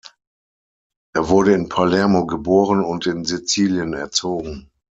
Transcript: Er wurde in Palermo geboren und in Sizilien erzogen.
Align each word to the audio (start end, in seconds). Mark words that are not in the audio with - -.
Er 1.13 1.29
wurde 1.29 1.53
in 1.53 1.69
Palermo 1.69 2.25
geboren 2.25 2.83
und 2.83 3.05
in 3.05 3.23
Sizilien 3.23 3.93
erzogen. 3.93 4.71